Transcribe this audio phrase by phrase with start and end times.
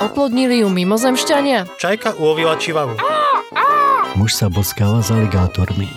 [0.00, 1.76] Oplodnili ju mimozemšťania?
[1.76, 2.96] Čajka ulovila čivavu.
[4.16, 5.92] Muž sa boskáva s aligátormi.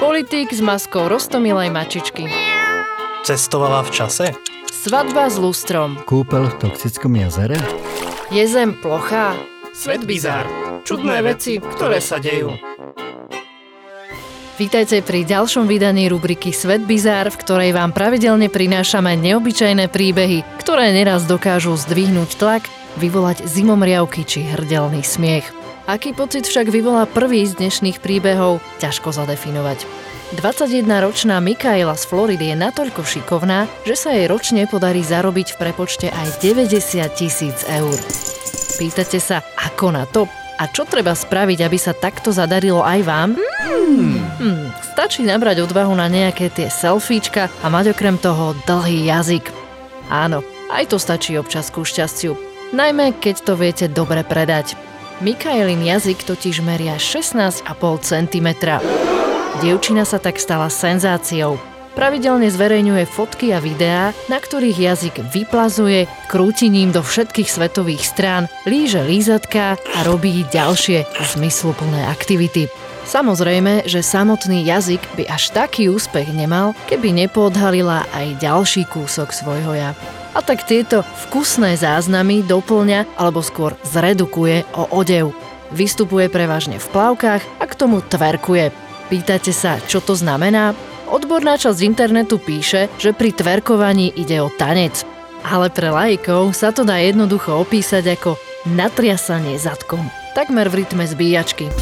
[0.00, 2.24] Politík s maskou roztomilej mačičky.
[3.28, 4.26] Cestovala v čase?
[4.72, 6.00] Svadba s lustrom.
[6.08, 7.60] Kúpel v toxickom jazere?
[8.32, 9.36] Je zem plochá?
[9.76, 10.48] Svet bizár.
[10.88, 12.56] Čudné veci, ktoré sa dejú.
[14.58, 20.90] Vítajte pri ďalšom vydaní rubriky Svet bizár, v ktorej vám pravidelne prinášame neobyčajné príbehy, ktoré
[20.90, 22.66] neraz dokážu zdvihnúť tlak,
[22.98, 25.46] vyvolať zimomriavky či hrdelný smiech.
[25.86, 29.86] Aký pocit však vyvolá prvý z dnešných príbehov, ťažko zadefinovať.
[30.34, 36.10] 21-ročná Mikaela z Floridy je natoľko šikovná, že sa jej ročne podarí zarobiť v prepočte
[36.10, 37.94] aj 90 tisíc eur.
[38.74, 40.26] Pýtate sa, ako na to?
[40.58, 43.30] A čo treba spraviť, aby sa takto zadarilo aj vám?
[43.38, 44.18] Hmm.
[44.42, 49.54] Hmm, stačí nabrať odvahu na nejaké tie selfiečka a mať okrem toho dlhý jazyk.
[50.10, 50.42] Áno,
[50.74, 52.34] aj to stačí občas ku šťastiu.
[52.74, 54.74] Najmä, keď to viete dobre predať.
[55.22, 57.62] Mikaelin jazyk totiž meria 16,5
[58.02, 58.48] cm.
[59.62, 61.58] Dievčina sa tak stala senzáciou.
[61.98, 68.46] Pravidelne zverejňuje fotky a videá, na ktorých jazyk vyplazuje, krúti ním do všetkých svetových strán,
[68.70, 72.70] líže lízatka a robí ďalšie zmysluplné aktivity.
[73.02, 79.74] Samozrejme, že samotný jazyk by až taký úspech nemal, keby nepodhalila aj ďalší kúsok svojho
[79.74, 79.90] ja.
[80.32, 85.34] A tak tieto vkusné záznamy doplňa alebo skôr zredukuje o odev.
[85.74, 88.70] Vystupuje prevažne v plavkách a k tomu tverkuje.
[89.10, 90.78] Pýtate sa, čo to znamená?
[91.08, 95.08] Odborná časť internetu píše, že pri tverkovaní ide o tanec.
[95.40, 98.36] Ale pre lajkov sa to dá jednoducho opísať ako
[98.68, 100.04] natriasanie zadkom,
[100.36, 101.72] takmer v rytme zbíjačky.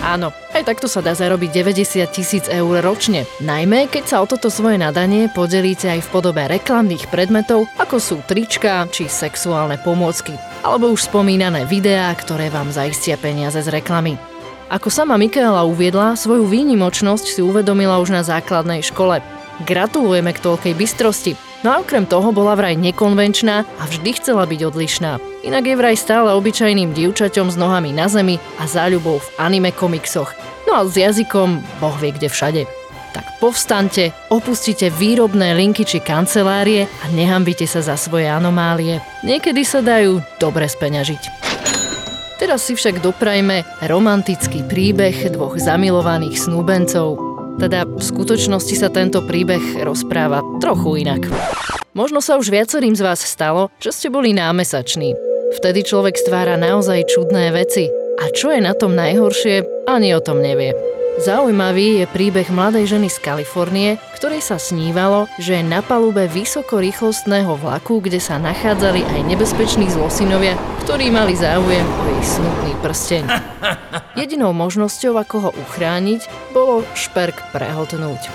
[0.00, 3.28] Áno, aj takto sa dá zarobiť 90 tisíc eur ročne.
[3.44, 8.16] Najmä, keď sa o toto svoje nadanie podelíte aj v podobe reklamných predmetov, ako sú
[8.24, 10.32] trička či sexuálne pomôcky.
[10.64, 14.16] Alebo už spomínané videá, ktoré vám zaistia peniaze z reklamy.
[14.70, 19.18] Ako sama Mikaela uviedla, svoju výnimočnosť si uvedomila už na základnej škole.
[19.66, 21.34] Gratulujeme k toľkej bystrosti.
[21.66, 25.18] No a okrem toho bola vraj nekonvenčná a vždy chcela byť odlišná.
[25.42, 30.30] Inak je vraj stále obyčajným dievčaťom s nohami na zemi a záľubou v anime komiksoch.
[30.70, 32.62] No a s jazykom boh vie kde všade.
[33.10, 39.02] Tak povstante, opustite výrobné linky či kancelárie a nehambite sa za svoje anomálie.
[39.26, 41.49] Niekedy sa dajú dobre speňažiť.
[42.40, 47.20] Teraz si však doprajme romantický príbeh dvoch zamilovaných snúbencov.
[47.60, 51.28] Teda v skutočnosti sa tento príbeh rozpráva trochu inak.
[51.92, 55.12] Možno sa už viacerým z vás stalo, že ste boli námesační.
[55.60, 57.92] Vtedy človek stvára naozaj čudné veci.
[58.24, 60.72] A čo je na tom najhoršie, ani o tom nevie.
[61.20, 67.60] Zaujímavý je príbeh mladej ženy z Kalifornie, ktorej sa snívalo, že je na palube vysokorýchlostného
[67.60, 70.56] vlaku, kde sa nachádzali aj nebezpeční zlosinovia,
[70.88, 73.24] ktorí mali záujem o jej smutný prsteň.
[74.20, 76.24] Jedinou možnosťou, ako ho uchrániť,
[76.56, 78.32] bolo šperk prehodnúť.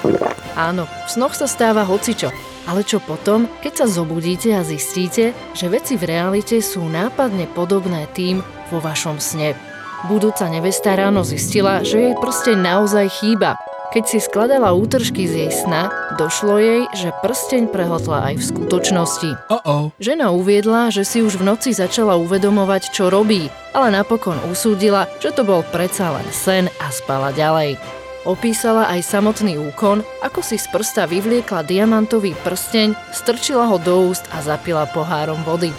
[0.53, 2.29] Áno, v snoch sa stáva hocičo,
[2.69, 8.05] ale čo potom, keď sa zobudíte a zistíte, že veci v realite sú nápadne podobné
[8.13, 9.74] tým vo vašom sne.
[10.05, 13.57] Budúca nevesta ráno zistila, že jej prsteň naozaj chýba.
[13.89, 15.89] Keď si skladala útržky z jej sna,
[16.21, 19.29] došlo jej, že prsteň prehotla aj v skutočnosti.
[19.49, 19.89] Uh-oh.
[19.97, 25.33] Žena uviedla, že si už v noci začala uvedomovať, čo robí, ale napokon usúdila, že
[25.33, 27.81] to bol predsa len sen a spala ďalej.
[28.29, 34.29] Opísala aj samotný úkon, ako si z prsta vyvliekla diamantový prsteň, strčila ho do úst
[34.29, 35.73] a zapila pohárom vody.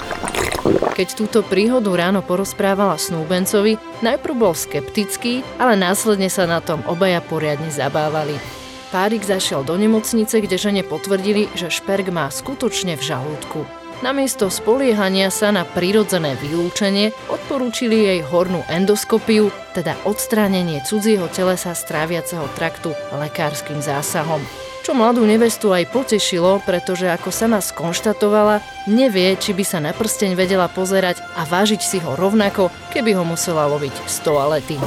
[0.97, 7.21] Keď túto príhodu ráno porozprávala snúbencovi, najprv bol skeptický, ale následne sa na tom obaja
[7.21, 8.41] poriadne zabávali.
[8.89, 13.69] Párik zašiel do nemocnice, kde žene potvrdili, že šperk má skutočne v žalúdku.
[14.01, 22.49] Namiesto spoliehania sa na prirodzené vylúčenie odporúčili jej hornú endoskopiu, teda odstránenie cudzieho telesa stráviaceho
[22.57, 24.41] traktu lekárskym zásahom
[24.86, 30.38] čo mladú nevestu aj potešilo, pretože ako sama skonštatovala, nevie, či by sa na prsteň
[30.38, 34.78] vedela pozerať a vážiť si ho rovnako, keby ho musela loviť z toalety.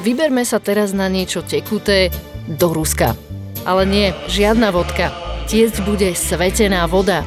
[0.00, 2.08] Vyberme sa teraz na niečo tekuté
[2.48, 3.12] do Ruska.
[3.68, 5.12] Ale nie, žiadna vodka.
[5.44, 7.20] Tiesť bude svetená voda.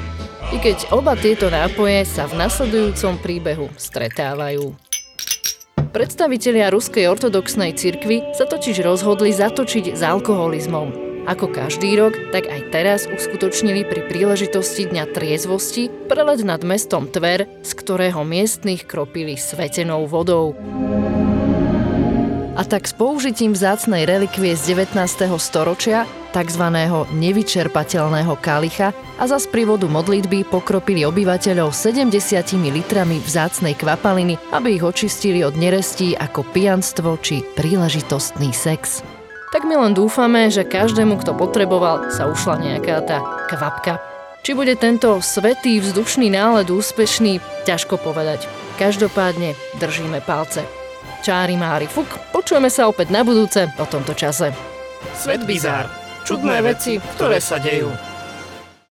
[0.50, 4.74] I keď oba tieto nápoje sa v nasledujúcom príbehu stretávajú.
[5.94, 11.09] Predstavitelia Ruskej ortodoxnej cirkvi sa totiž rozhodli zatočiť s alkoholizmom.
[11.26, 17.50] Ako každý rok, tak aj teraz uskutočnili pri príležitosti Dňa triezvosti prelet nad mestom Tver,
[17.66, 20.56] z ktorého miestnych kropili svetenou vodou.
[22.60, 25.32] A tak s použitím vzácnej relikvie z 19.
[25.40, 26.04] storočia,
[26.36, 26.66] tzv.
[27.16, 32.12] nevyčerpateľného kalicha a za sprivodu modlitby pokropili obyvateľov 70
[32.68, 39.19] litrami vzácnej kvapaliny, aby ich očistili od nerestí ako pijanstvo či príležitostný sex.
[39.50, 43.18] Tak my len dúfame, že každému, kto potreboval, sa ušla nejaká tá
[43.50, 43.98] kvapka.
[44.46, 48.46] Či bude tento svetý vzdušný náled úspešný, ťažko povedať.
[48.78, 50.64] Každopádne držíme palce.
[51.26, 54.54] Čári mári fuk, počujeme sa opäť na budúce o tomto čase.
[55.18, 55.90] Svet bizár.
[56.24, 57.90] Čudné veci, ktoré sa dejú.